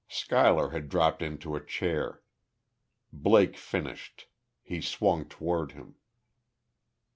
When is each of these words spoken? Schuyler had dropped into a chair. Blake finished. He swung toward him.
Schuyler 0.07 0.71
had 0.71 0.89
dropped 0.89 1.21
into 1.21 1.55
a 1.55 1.63
chair. 1.63 2.23
Blake 3.13 3.55
finished. 3.55 4.25
He 4.63 4.81
swung 4.81 5.25
toward 5.25 5.73
him. 5.73 5.93